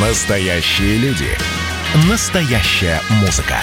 Настоящие 0.00 0.96
люди. 0.98 1.26
Настоящая 2.08 3.00
музыка. 3.20 3.56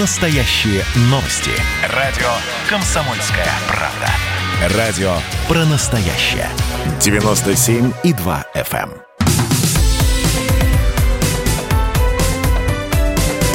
Настоящие 0.00 0.82
новости. 1.02 1.52
Радио 1.94 2.26
«Комсомольская 2.68 3.46
правда». 3.68 4.76
Радио 4.76 5.12
про 5.46 5.64
настоящее. 5.66 6.48
97,2 6.98 8.44
FM. 8.56 8.90
эм. 8.90 8.92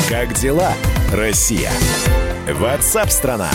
Как 0.07 0.33
дела, 0.35 0.71
Россия? 1.11 1.71
Ватсап-страна! 2.47 3.49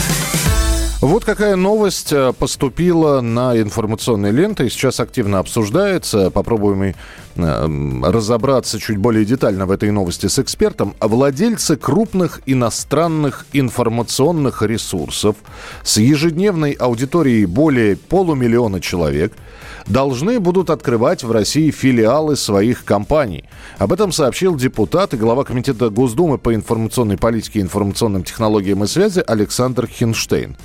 Вот 1.01 1.25
какая 1.25 1.55
новость 1.55 2.13
э, 2.13 2.33
поступила 2.37 3.21
на 3.21 3.57
информационные 3.57 4.33
ленты 4.33 4.67
и 4.67 4.69
сейчас 4.69 4.99
активно 4.99 5.39
обсуждается. 5.39 6.33
Попробуем 6.33 6.83
и 6.83 6.95
разобраться 7.39 8.79
чуть 8.79 8.99
более 8.99 9.25
детально 9.25 9.67
в 9.67 9.71
этой 9.71 9.91
новости 9.91 10.27
с 10.27 10.39
экспертом. 10.39 10.95
Владельцы 11.01 11.77
крупных 11.77 12.41
иностранных 12.47 13.47
информационных 13.53 14.63
ресурсов 14.63 15.37
с 15.83 15.99
ежедневной 15.99 16.73
аудиторией 16.73 17.47
более 17.47 17.97
полумиллиона 17.97 18.81
человек– 18.81 19.33
должны 19.89 20.39
будут 20.39 20.71
открывать 20.71 21.25
в 21.25 21.33
России 21.33 21.71
филиалы 21.71 22.37
своих 22.37 22.85
компаний. 22.85 23.45
Об 23.79 23.93
этом 23.93 24.13
сообщил 24.13 24.57
депутат 24.57 25.15
и 25.15 25.17
глава 25.17 25.45
Комитета 25.45 25.91
Госдумы 25.91 26.39
по 26.39 26.55
информационной 26.55 27.17
политике, 27.17 27.61
информационным 27.61 28.23
технологиям 28.23 28.85
и 28.85 28.87
связи 28.87 29.23
Александр 29.27 29.87
Хинштейн. 29.87 30.57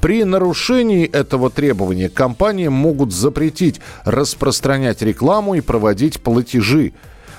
При 0.00 0.24
нарушении 0.24 1.06
этого 1.06 1.50
требования 1.50 2.08
компаниям 2.08 2.72
могут 2.72 3.12
запретить 3.12 3.80
распространять 4.04 5.02
рекламу 5.02 5.54
и 5.54 5.60
проводить 5.60 6.15
платежи. 6.20 6.92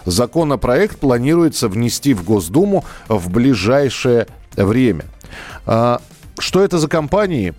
Законопроект 0.05 0.97
планируется 0.99 1.67
внести 1.67 2.13
в 2.13 2.23
Госдуму 2.23 2.85
в 3.09 3.29
ближайшее 3.29 4.27
время. 4.55 5.05
А, 5.65 6.01
что 6.39 6.63
это 6.63 6.77
за 6.77 6.87
компании? 6.87 7.53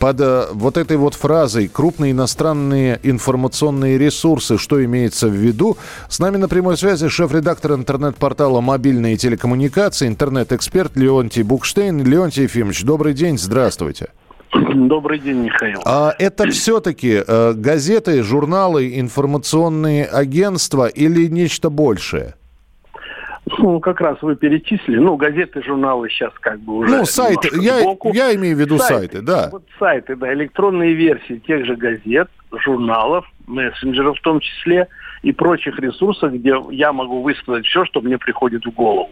под 0.00 0.20
э, 0.20 0.46
вот 0.52 0.76
этой 0.76 0.96
вот 0.96 1.14
фразой 1.14 1.68
«крупные 1.68 2.12
иностранные 2.12 2.98
информационные 3.02 3.98
ресурсы», 3.98 4.58
что 4.58 4.82
имеется 4.84 5.28
в 5.28 5.34
виду? 5.34 5.76
С 6.08 6.18
нами 6.18 6.38
на 6.38 6.48
прямой 6.48 6.76
связи 6.76 7.08
шеф-редактор 7.08 7.74
интернет-портала 7.74 8.60
«Мобильные 8.62 9.16
телекоммуникации», 9.16 10.08
интернет-эксперт 10.08 10.96
Леонтий 10.96 11.42
Букштейн. 11.42 12.02
Леонтий 12.02 12.44
Ефимович, 12.44 12.82
добрый 12.82 13.12
день, 13.12 13.38
здравствуйте. 13.38 14.08
Добрый 14.52 15.18
день, 15.18 15.44
Михаил. 15.44 15.80
А 15.84 16.14
это 16.18 16.48
все-таки 16.50 17.22
э, 17.26 17.52
газеты, 17.54 18.22
журналы, 18.22 18.98
информационные 18.98 20.04
агентства 20.06 20.86
или 20.86 21.26
нечто 21.26 21.70
большее? 21.70 22.34
Ну, 23.58 23.80
как 23.80 24.00
раз 24.00 24.18
вы 24.22 24.36
перечислили. 24.36 24.98
Ну, 24.98 25.16
газеты, 25.16 25.62
журналы 25.62 26.08
сейчас 26.08 26.32
как 26.40 26.60
бы 26.60 26.78
уже... 26.78 26.90
Ну, 26.90 27.04
сайты. 27.04 27.48
Я, 27.60 27.80
я 28.12 28.34
имею 28.34 28.56
в 28.56 28.60
виду 28.60 28.78
сайты, 28.78 28.94
сайты 28.94 29.22
да. 29.22 29.48
Вот 29.50 29.64
сайты, 29.78 30.16
да. 30.16 30.32
Электронные 30.32 30.94
версии 30.94 31.38
тех 31.46 31.64
же 31.66 31.76
газет, 31.76 32.28
журналов, 32.52 33.24
мессенджеров 33.46 34.18
в 34.18 34.22
том 34.22 34.40
числе, 34.40 34.88
и 35.22 35.32
прочих 35.32 35.78
ресурсов, 35.78 36.32
где 36.32 36.54
я 36.70 36.92
могу 36.92 37.22
высказать 37.22 37.66
все, 37.66 37.84
что 37.84 38.00
мне 38.00 38.18
приходит 38.18 38.64
в 38.64 38.70
голову. 38.70 39.10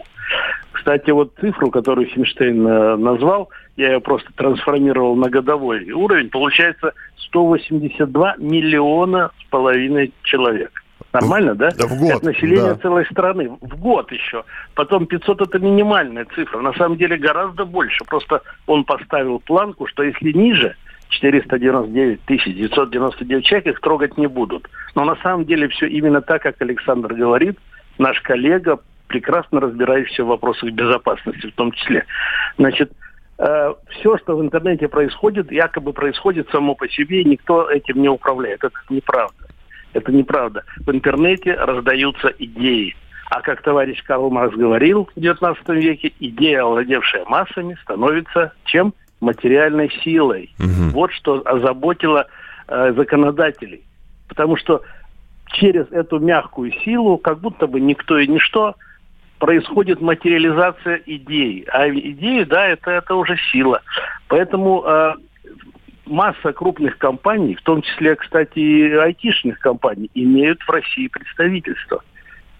Кстати, 0.78 1.10
вот 1.10 1.34
цифру, 1.40 1.72
которую 1.72 2.06
Химштейн 2.06 2.64
э, 2.64 2.96
назвал, 2.96 3.48
я 3.76 3.94
ее 3.94 4.00
просто 4.00 4.32
трансформировал 4.36 5.16
на 5.16 5.28
годовой 5.28 5.90
уровень, 5.90 6.30
получается 6.30 6.92
182 7.16 8.36
миллиона 8.38 9.32
с 9.40 9.50
половиной 9.50 10.12
человек. 10.22 10.70
Нормально, 11.12 11.56
да? 11.56 11.70
Да, 11.76 11.88
в 11.88 11.98
год. 11.98 12.18
Это 12.18 12.26
население 12.26 12.74
да. 12.74 12.76
целой 12.76 13.06
страны. 13.06 13.50
В 13.60 13.76
год 13.76 14.12
еще. 14.12 14.44
Потом 14.74 15.06
500 15.06 15.40
это 15.42 15.58
минимальная 15.58 16.26
цифра. 16.32 16.60
На 16.60 16.72
самом 16.74 16.96
деле 16.96 17.16
гораздо 17.16 17.64
больше. 17.64 18.04
Просто 18.04 18.42
он 18.66 18.84
поставил 18.84 19.40
планку, 19.40 19.88
что 19.88 20.04
если 20.04 20.30
ниже 20.30 20.76
499 21.08 22.20
тысяч 22.22 22.54
999 22.54 23.44
человек, 23.44 23.66
их 23.66 23.80
трогать 23.80 24.16
не 24.16 24.28
будут. 24.28 24.68
Но 24.94 25.04
на 25.04 25.16
самом 25.16 25.44
деле 25.44 25.66
все 25.68 25.86
именно 25.86 26.20
так, 26.20 26.42
как 26.42 26.62
Александр 26.62 27.14
говорит, 27.14 27.58
наш 27.98 28.20
коллега, 28.20 28.78
прекрасно 29.08 29.60
разбирающийся 29.60 30.24
в 30.24 30.28
вопросах 30.28 30.70
безопасности 30.70 31.48
в 31.48 31.54
том 31.54 31.72
числе. 31.72 32.04
Значит, 32.58 32.92
э, 33.38 33.74
все, 33.90 34.18
что 34.18 34.36
в 34.36 34.42
интернете 34.42 34.88
происходит, 34.88 35.50
якобы 35.50 35.92
происходит 35.92 36.48
само 36.50 36.74
по 36.74 36.88
себе, 36.88 37.22
и 37.22 37.24
никто 37.24 37.68
этим 37.70 38.00
не 38.00 38.08
управляет. 38.08 38.62
Это 38.62 38.76
неправда. 38.90 39.48
Это 39.94 40.12
неправда. 40.12 40.64
В 40.86 40.90
интернете 40.90 41.54
раздаются 41.54 42.32
идеи. 42.38 42.94
А 43.30 43.40
как 43.42 43.62
товарищ 43.62 44.02
Карл 44.04 44.30
Маркс 44.30 44.56
говорил 44.56 45.08
в 45.14 45.18
XIX 45.18 45.56
веке, 45.68 46.12
идея, 46.20 46.62
овладевшая 46.62 47.24
массами, 47.26 47.76
становится 47.82 48.52
чем? 48.64 48.94
Материальной 49.20 49.90
силой. 50.04 50.54
Угу. 50.60 50.90
Вот 50.92 51.12
что 51.12 51.42
озаботило 51.44 52.26
э, 52.68 52.92
законодателей. 52.96 53.82
Потому 54.28 54.56
что 54.56 54.82
через 55.52 55.90
эту 55.90 56.20
мягкую 56.20 56.72
силу, 56.84 57.18
как 57.18 57.40
будто 57.40 57.66
бы 57.66 57.80
никто 57.80 58.18
и 58.18 58.26
ничто, 58.26 58.76
происходит 59.38 60.00
материализация 60.00 61.00
идей. 61.06 61.66
А 61.72 61.88
идеи, 61.88 62.44
да, 62.44 62.66
это, 62.66 62.90
это 62.90 63.14
уже 63.14 63.36
сила. 63.50 63.82
Поэтому 64.28 64.84
э, 64.84 65.14
масса 66.06 66.52
крупных 66.52 66.98
компаний, 66.98 67.54
в 67.54 67.62
том 67.62 67.82
числе, 67.82 68.16
кстати, 68.16 68.58
и 68.58 68.92
айтишных 68.92 69.58
компаний, 69.60 70.10
имеют 70.14 70.60
в 70.62 70.70
России 70.70 71.08
представительство 71.08 72.02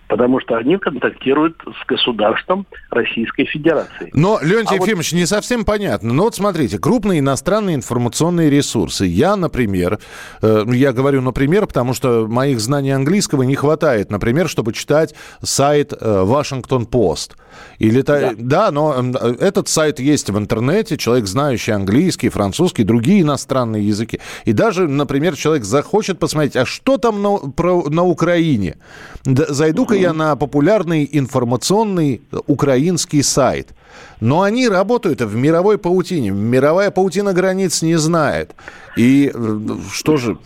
потому 0.09 0.41
что 0.41 0.57
они 0.57 0.79
контактируют 0.79 1.57
с 1.63 1.87
государством 1.87 2.67
Российской 2.91 3.45
Федерации. 3.45 4.11
Но, 4.15 4.39
Леонтий 4.43 4.79
а 4.79 4.83
Ефимович, 4.83 5.13
вот... 5.13 5.19
не 5.19 5.27
совсем 5.27 5.65
понятно. 5.65 6.13
Ну 6.13 6.25
вот 6.25 6.35
смотрите, 6.35 6.79
крупные 6.79 7.21
иностранные 7.21 7.77
информационные 7.77 8.51
ресурсы. 8.51 9.05
Я, 9.05 9.37
например, 9.37 9.99
э, 10.43 10.65
я 10.73 10.93
говорю 10.93 11.21
например, 11.21 11.67
потому 11.67 11.95
что 11.95 12.27
моих 12.27 12.61
знаний 12.61 12.91
английского 12.91 13.43
не 13.43 13.55
хватает, 13.55 14.11
например, 14.11 14.49
чтобы 14.49 14.73
читать 14.73 15.15
сайт 15.43 15.93
Вашингтон 16.01 16.85
э, 16.85 16.87
Пост. 16.87 17.37
Или 17.79 18.03
да. 18.03 18.33
да, 18.37 18.71
но 18.71 18.95
э, 18.99 19.35
этот 19.41 19.69
сайт 19.69 20.01
есть 20.01 20.31
в 20.31 20.39
интернете, 20.39 20.97
человек, 20.97 21.27
знающий 21.27 21.73
английский, 21.73 22.29
французский, 22.29 22.85
другие 22.85 23.23
иностранные 23.23 23.87
языки. 23.87 24.21
И 24.45 24.53
даже, 24.53 24.89
например, 24.89 25.37
человек 25.37 25.65
захочет 25.65 26.19
посмотреть, 26.19 26.57
а 26.57 26.65
что 26.65 26.99
там 26.99 27.23
на, 27.23 27.37
про, 27.51 27.89
на 27.89 28.05
Украине? 28.05 28.77
Зайду-ка 29.25 29.98
я 30.01 30.13
на 30.13 30.37
популярный 30.37 31.09
информационный 31.11 32.23
украинский 32.47 33.23
сайт. 33.23 33.75
Но 34.21 34.43
они 34.43 34.69
работают 34.69 35.21
в 35.21 35.37
мировой 35.37 35.79
паутине. 35.79 36.31
Мировая 36.31 36.91
паутина 36.91 37.33
границ 37.33 37.83
не 37.83 37.97
знает. 37.97 38.55
И 38.97 39.31
э, 39.33 39.59
что 39.93 40.17
же? 40.17 40.39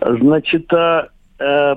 Значит, 0.00 0.72
а, 0.72 1.08
э, 1.38 1.74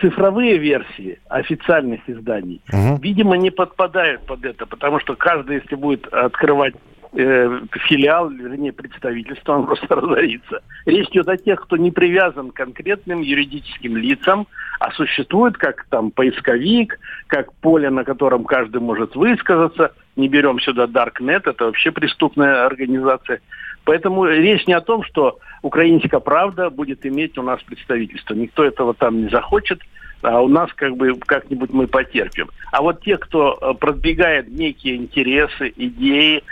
цифровые 0.00 0.58
версии 0.58 1.18
официальных 1.28 2.08
изданий, 2.08 2.60
угу. 2.72 2.98
видимо, 3.00 3.36
не 3.36 3.50
подпадают 3.50 4.22
под 4.26 4.44
это, 4.44 4.66
потому 4.66 5.00
что 5.00 5.14
каждый, 5.14 5.56
если 5.56 5.74
будет 5.74 6.06
открывать 6.06 6.74
э, 7.12 7.60
филиал, 7.88 8.30
вернее, 8.30 8.72
представительство, 8.72 9.54
он 9.54 9.66
просто 9.66 9.86
разорится. 9.94 10.60
Речь 10.86 11.08
идет 11.10 11.28
о 11.28 11.36
тех, 11.36 11.62
кто 11.62 11.76
не 11.76 11.90
привязан 11.90 12.50
к 12.50 12.54
конкретным 12.54 13.20
юридическим 13.20 13.96
лицам, 13.96 14.46
а 14.82 14.90
существует 14.92 15.56
как 15.58 15.86
там 15.90 16.10
поисковик, 16.10 16.98
как 17.28 17.52
поле, 17.54 17.88
на 17.88 18.02
котором 18.02 18.44
каждый 18.44 18.80
может 18.80 19.14
высказаться. 19.14 19.92
Не 20.16 20.28
берем 20.28 20.58
сюда 20.58 20.86
Darknet, 20.86 21.42
это 21.48 21.66
вообще 21.66 21.92
преступная 21.92 22.66
организация. 22.66 23.40
Поэтому 23.84 24.26
речь 24.26 24.66
не 24.66 24.72
о 24.72 24.80
том, 24.80 25.04
что 25.04 25.38
украинская 25.62 26.18
правда 26.18 26.68
будет 26.68 27.06
иметь 27.06 27.38
у 27.38 27.42
нас 27.42 27.62
представительство. 27.62 28.34
Никто 28.34 28.64
этого 28.64 28.92
там 28.92 29.22
не 29.22 29.28
захочет, 29.28 29.80
а 30.22 30.40
у 30.40 30.48
нас 30.48 30.72
как 30.74 30.96
бы 30.96 31.16
как-нибудь 31.16 31.72
мы 31.72 31.86
потерпим. 31.86 32.50
А 32.72 32.82
вот 32.82 33.02
те, 33.02 33.18
кто 33.18 33.56
э, 33.60 33.74
продвигает 33.74 34.48
некие 34.48 34.96
интересы, 34.96 35.72
идеи, 35.76 36.42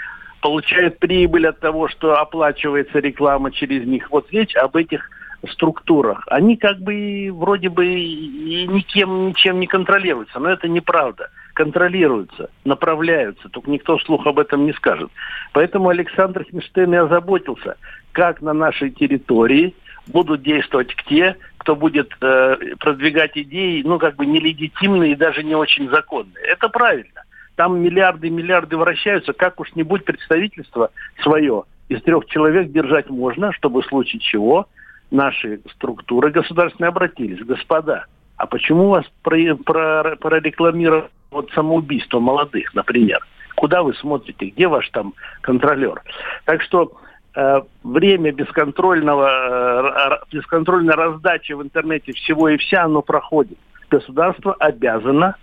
получают 0.40 1.00
прибыль 1.00 1.49
от 1.49 1.58
того, 1.58 1.88
что 1.88 2.16
оплачивается 2.16 3.00
реклама 3.00 3.50
через 3.50 3.84
них. 3.87 4.08
Вот 4.12 4.31
речь 4.31 4.54
об 4.54 4.76
этих 4.76 5.10
структурах. 5.48 6.25
Они 6.28 6.56
как 6.56 6.78
бы 6.78 7.31
вроде 7.32 7.69
бы 7.69 7.87
и 7.87 8.66
никем 8.66 9.28
ничем 9.28 9.60
не 9.60 9.66
контролируются, 9.66 10.38
но 10.38 10.50
это 10.50 10.69
неправда. 10.69 11.31
Контролируются, 11.54 12.50
направляются, 12.64 13.48
только 13.48 13.70
никто 13.70 13.98
вслух 13.98 14.26
об 14.26 14.38
этом 14.38 14.66
не 14.66 14.72
скажет. 14.72 15.10
Поэтому 15.52 15.88
Александр 15.88 16.44
Хинштейн 16.44 16.94
и 16.94 16.96
озаботился, 16.96 17.76
как 18.12 18.40
на 18.40 18.52
нашей 18.52 18.90
территории 18.90 19.75
будут 20.06 20.42
действовать 20.42 20.94
те, 21.08 21.37
кто 21.58 21.76
будет 21.76 22.10
э, 22.20 22.56
продвигать 22.78 23.32
идеи, 23.37 23.82
ну, 23.84 23.98
как 23.98 24.16
бы 24.16 24.26
нелегитимные 24.26 25.12
и 25.12 25.16
даже 25.16 25.42
не 25.42 25.54
очень 25.54 25.90
законные. 25.90 26.42
Это 26.44 26.69
правильно 26.69 27.22
там 27.60 27.78
миллиарды 27.78 28.28
и 28.28 28.31
миллиарды 28.31 28.78
вращаются, 28.78 29.34
как 29.34 29.60
уж 29.60 29.75
нибудь 29.75 30.06
представительство 30.06 30.90
свое 31.22 31.64
из 31.90 32.00
трех 32.00 32.25
человек 32.25 32.70
держать 32.70 33.10
можно, 33.10 33.52
чтобы 33.52 33.82
в 33.82 33.87
случае 33.87 34.19
чего 34.20 34.66
наши 35.10 35.60
структуры 35.74 36.30
государственные 36.30 36.88
обратились. 36.88 37.44
Господа, 37.44 38.06
а 38.36 38.46
почему 38.46 38.88
вас 38.88 39.04
про, 39.22 39.54
про, 39.56 40.16
прорекламировано 40.16 41.08
вот 41.30 41.50
самоубийство 41.52 42.20
молодых, 42.20 42.74
например? 42.74 43.20
Куда 43.56 43.82
вы 43.82 43.94
смотрите? 43.94 44.46
Где 44.46 44.68
ваш 44.68 44.88
там 44.90 45.14
контролер? 45.42 46.02
Так 46.44 46.62
что 46.62 46.92
э, 47.34 47.60
время 47.84 48.32
бесконтрольного, 48.32 50.22
э, 50.22 50.34
бесконтрольной 50.34 50.94
раздачи 50.94 51.52
в 51.52 51.62
интернете 51.62 52.12
всего 52.12 52.48
и 52.48 52.56
вся, 52.56 52.84
оно 52.84 53.02
проходит. 53.02 53.58
Государство 53.90 54.54
обязано 54.54 55.36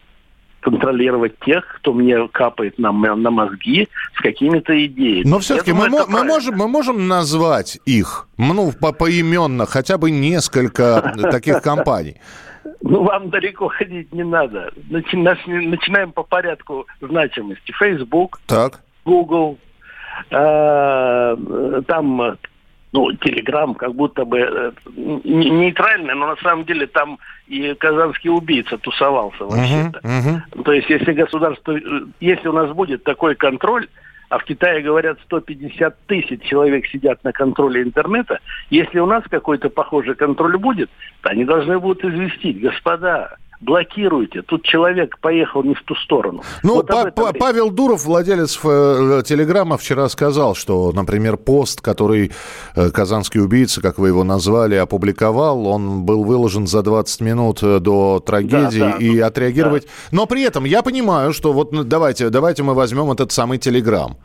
контролировать 0.68 1.40
тех, 1.40 1.64
кто 1.78 1.94
мне 1.94 2.28
капает 2.28 2.78
на, 2.78 2.92
на 2.92 3.32
мозги 3.32 3.88
с 4.18 4.22
какими-то 4.22 4.86
идеями. 4.86 5.26
Но 5.26 5.40
все-таки 5.40 5.72
мы, 5.72 5.88
мы, 5.90 6.24
можем, 6.26 6.58
мы 6.58 6.68
можем 6.68 7.08
назвать 7.08 7.80
их, 7.86 8.28
ну, 8.38 8.74
по 8.74 8.92
поименно, 8.92 9.66
хотя 9.66 9.98
бы 9.98 10.12
несколько 10.12 11.14
таких 11.32 11.62
компаний. 11.62 12.18
Ну, 12.82 13.04
вам 13.04 13.30
далеко 13.30 13.70
ходить 13.70 14.12
не 14.14 14.26
надо. 14.26 14.74
Начинаем 14.90 16.12
по 16.12 16.24
порядку 16.24 16.86
значимости. 17.00 17.72
Facebook, 17.72 18.40
так. 18.46 18.82
Google, 19.06 19.58
э, 20.32 21.82
там 21.88 22.38
ну, 22.98 23.14
Телеграм 23.14 23.76
как 23.76 23.94
будто 23.94 24.26
бы 24.26 24.40
э, 24.40 24.72
нейтральный, 24.96 26.16
но 26.16 26.28
на 26.28 26.36
самом 26.38 26.66
деле 26.66 26.88
там 26.88 27.20
и 27.48 27.76
казанский 27.76 28.32
убийца 28.32 28.80
тусовался 28.80 29.46
вообще-то. 29.46 30.00
Uh-huh, 30.00 30.42
uh-huh. 30.56 30.64
То 30.64 30.74
есть 30.74 30.90
если 30.90 31.14
государство, 31.14 31.78
э, 31.78 31.82
если 32.20 32.48
у 32.48 32.54
нас 32.54 32.72
будет 32.72 33.04
такой 33.04 33.36
контроль, 33.36 33.88
а 34.30 34.40
в 34.40 34.46
Китае, 34.46 34.82
говорят, 34.82 35.20
150 35.26 35.96
тысяч 36.08 36.42
человек 36.42 36.88
сидят 36.88 37.24
на 37.24 37.32
контроле 37.32 37.84
интернета, 37.84 38.40
если 38.72 38.98
у 38.98 39.06
нас 39.06 39.24
какой-то 39.30 39.70
похожий 39.70 40.16
контроль 40.16 40.58
будет, 40.58 40.90
то 41.22 41.30
они 41.30 41.46
должны 41.46 41.80
будут 41.80 42.04
известить, 42.04 42.60
господа, 42.60 43.38
блокируйте. 43.60 44.42
Тут 44.42 44.64
человек 44.64 45.18
поехал 45.20 45.64
не 45.64 45.74
в 45.74 45.82
ту 45.84 45.96
сторону. 45.96 46.44
Ну, 46.64 46.76
вот 46.76 46.88
па- 46.88 47.12
па- 47.12 47.34
Павел 47.34 47.72
Дуров, 47.72 48.06
владелец 48.06 48.60
э, 48.64 49.22
Телеграма, 49.26 49.78
вчера 49.78 50.08
сказал, 50.10 50.56
что, 50.56 50.92
например, 50.92 51.38
пост, 51.38 51.82
который 51.82 52.32
э, 52.76 52.90
казанский 52.92 53.42
убийца, 53.42 53.82
как 53.82 53.98
вы 53.98 54.10
его 54.10 54.24
назвали, 54.24 54.76
опубликовал, 54.76 55.68
он 55.68 56.04
был 56.04 56.24
выложен 56.24 56.68
за 56.68 56.84
20 56.84 57.22
минут 57.22 57.64
э, 57.64 57.80
до 57.80 58.20
трагедии, 58.26 58.80
да, 58.80 58.92
да, 58.92 58.98
и 58.98 59.20
отреагировать... 59.20 59.84
Да. 59.84 59.90
Но 60.12 60.26
при 60.26 60.44
этом 60.44 60.66
я 60.66 60.82
понимаю, 60.84 61.34
что 61.34 61.54
вот 61.54 61.72
ну, 61.72 61.84
давайте, 61.84 62.30
давайте 62.30 62.64
мы 62.64 62.74
возьмем 62.74 63.12
этот 63.12 63.32
самый 63.32 63.58
Телеграм. 63.58 64.18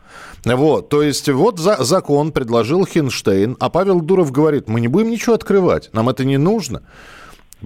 Вот, 0.45 0.89
то 0.89 1.01
есть 1.01 1.29
вот 1.29 1.57
за, 1.57 1.83
закон 1.83 2.31
предложил 2.31 2.85
Хинштейн, 2.85 3.55
а 3.59 3.69
Павел 3.69 4.01
Дуров 4.01 4.31
говорит, 4.31 4.67
мы 4.67 4.81
не 4.81 4.87
будем 4.87 5.09
ничего 5.09 5.35
открывать, 5.35 5.89
нам 5.93 6.09
это 6.09 6.25
не 6.25 6.37
нужно. 6.37 6.83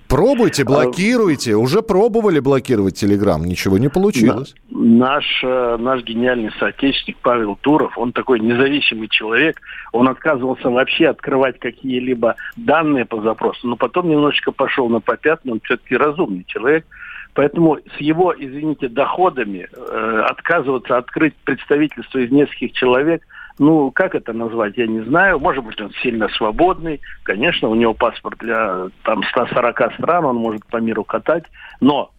Пробуйте, 0.08 0.64
а, 0.64 0.66
блокируйте. 0.66 1.56
Уже 1.56 1.82
пробовали 1.82 2.40
блокировать 2.40 2.96
Телеграм, 2.96 3.44
ничего 3.44 3.78
не 3.78 3.90
получилось. 3.90 4.56
Наш, 4.70 5.44
э, 5.44 5.78
наш 5.80 6.04
гениальный 6.04 6.52
соотечественник 6.60 7.18
Павел 7.22 7.58
Туров, 7.60 7.98
он 7.98 8.14
такой 8.14 8.40
независимый 8.40 9.08
человек, 9.10 9.60
он 9.92 10.08
отказывался 10.08 10.70
вообще 10.70 11.08
открывать 11.08 11.60
какие-либо 11.60 12.36
данные 12.56 13.06
по 13.06 13.22
запросу, 13.22 13.68
но 13.68 13.76
потом 13.76 14.10
немножечко 14.10 14.52
пошел 14.52 14.88
на 14.90 15.00
попятную, 15.00 15.56
он 15.56 15.62
все-таки 15.64 15.96
разумный 15.96 16.46
человек, 16.46 16.86
Поэтому 17.34 17.78
с 17.96 18.02
его, 18.02 18.34
извините, 18.36 18.88
доходами 18.88 19.70
э, 19.72 20.24
отказываться 20.28 20.98
открыть 20.98 21.36
представительство 21.44 22.18
из 22.18 22.32
нескольких 22.32 22.72
человек– 22.72 23.22
ну, 23.60 23.92
как 23.92 24.16
это 24.16 24.34
назвать, 24.34 24.78
я 24.78 24.88
не 24.88 25.02
знаю. 25.02 25.40
Может 25.40 25.64
быть, 25.64 25.80
он 25.82 25.92
сильно 26.02 26.30
свободный. 26.30 27.02
Конечно, 27.24 27.70
у 27.70 27.76
него 27.76 27.94
паспорт 27.94 28.38
для 28.40 28.88
там 29.04 29.24
140 29.24 29.94
стран, 29.94 30.26
он 30.26 30.36
может 30.38 30.66
по 30.68 30.78
миру 30.78 31.04
катать. 31.04 31.46
Но 31.82 32.12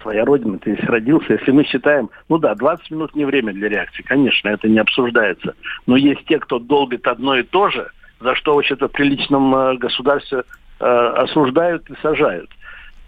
твоя 0.00 0.24
родина, 0.24 0.58
ты 0.58 0.74
здесь 0.74 0.88
родился. 0.88 1.32
Если 1.32 1.50
мы 1.50 1.64
считаем, 1.64 2.10
ну 2.28 2.38
да, 2.38 2.54
20 2.54 2.90
минут 2.90 3.14
не 3.14 3.24
время 3.24 3.52
для 3.52 3.68
реакции, 3.68 4.02
конечно, 4.02 4.48
это 4.48 4.68
не 4.68 4.78
обсуждается. 4.78 5.54
Но 5.86 5.96
есть 5.96 6.24
те, 6.26 6.38
кто 6.38 6.58
долбит 6.58 7.06
одно 7.06 7.36
и 7.36 7.42
то 7.42 7.70
же, 7.70 7.88
за 8.20 8.34
что 8.34 8.54
вообще-то 8.54 8.88
в 8.88 8.92
приличном 8.92 9.54
э, 9.54 9.76
государстве 9.76 10.42
э, 10.80 10.84
осуждают 10.84 11.88
и 11.90 11.94
сажают 12.02 12.50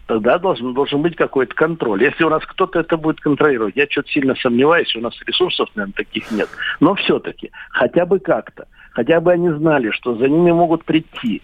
тогда 0.09 0.39
должен, 0.39 0.73
должен 0.73 1.03
быть 1.03 1.15
какой-то 1.15 1.55
контроль. 1.55 2.03
Если 2.03 2.25
у 2.25 2.31
нас 2.31 2.45
кто-то 2.45 2.81
это 2.81 2.97
будет 2.97 3.21
контролировать, 3.21 3.77
я 3.77 3.87
что-то 3.89 4.09
сильно 4.09 4.35
сомневаюсь, 4.35 4.97
у 4.97 5.01
нас 5.01 5.15
ресурсов, 5.27 5.69
наверное, 5.75 5.93
таких 5.93 6.31
нет. 6.33 6.49
Но 6.81 6.95
все-таки, 6.95 7.53
хотя 7.71 8.07
бы 8.07 8.19
как-то, 8.19 8.67
хотя 8.93 9.21
бы 9.21 9.33
они 9.33 9.51
знали, 9.51 9.91
что 9.91 10.15
за 10.15 10.27
ними 10.27 10.51
могут 10.51 10.85
прийти 10.85 11.43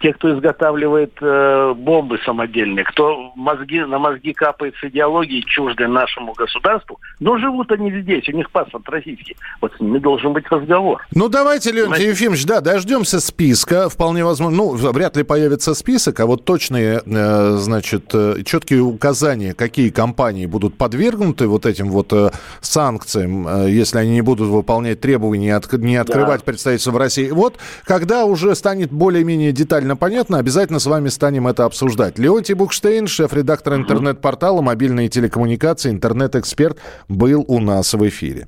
те, 0.00 0.12
кто 0.12 0.34
изготавливает 0.34 1.12
э, 1.20 1.74
бомбы 1.76 2.18
самодельные, 2.24 2.84
кто 2.84 3.32
мозги, 3.34 3.80
на 3.80 3.98
мозги 3.98 4.32
капает 4.32 4.74
с 4.80 4.84
идеологией 4.84 5.42
чуждой 5.42 5.88
нашему 5.88 6.32
государству, 6.34 7.00
но 7.20 7.38
живут 7.38 7.72
они 7.72 7.90
здесь, 8.00 8.28
у 8.28 8.32
них 8.32 8.50
паспорт 8.50 8.88
российский. 8.88 9.36
Вот 9.60 9.72
с 9.76 9.80
ними 9.80 9.98
должен 9.98 10.32
быть 10.32 10.44
разговор. 10.50 11.04
Ну, 11.14 11.28
давайте, 11.28 11.72
Леонтий 11.72 12.10
Ефимович, 12.10 12.44
да, 12.46 12.60
дождемся 12.60 13.20
списка. 13.20 13.88
Вполне 13.88 14.24
возможно, 14.24 14.56
ну, 14.56 14.74
вряд 14.74 15.16
ли 15.16 15.22
появится 15.22 15.74
список, 15.74 16.20
а 16.20 16.26
вот 16.26 16.44
точные, 16.44 17.02
э, 17.04 17.56
значит, 17.56 18.10
э, 18.12 18.42
четкие 18.44 18.82
указания, 18.82 19.54
какие 19.54 19.90
компании 19.90 20.46
будут 20.46 20.76
подвергнуты 20.76 21.46
вот 21.46 21.66
этим 21.66 21.90
вот 21.90 22.12
э, 22.12 22.30
санкциям, 22.60 23.46
э, 23.48 23.70
если 23.70 23.98
они 23.98 24.10
не 24.10 24.22
будут 24.22 24.48
выполнять 24.48 25.00
требования, 25.00 25.56
от, 25.56 25.72
не 25.72 25.96
открывать 25.96 26.40
да. 26.40 26.44
представительство 26.44 26.92
в 26.92 26.96
России. 26.96 27.30
Вот, 27.30 27.58
когда 27.84 28.24
уже 28.24 28.54
станет 28.54 28.92
более-менее 28.92 29.52
детально 29.52 29.85
детально 29.86 29.96
понятно, 29.96 30.38
обязательно 30.38 30.80
с 30.80 30.86
вами 30.86 31.08
станем 31.08 31.46
это 31.46 31.64
обсуждать. 31.64 32.18
Леонтий 32.18 32.54
Букштейн, 32.54 33.06
шеф-редактор 33.06 33.74
интернет-портала 33.74 34.60
«Мобильные 34.60 35.08
телекоммуникации», 35.08 35.90
интернет-эксперт, 35.90 36.78
был 37.08 37.44
у 37.46 37.60
нас 37.60 37.94
в 37.94 38.08
эфире. 38.08 38.44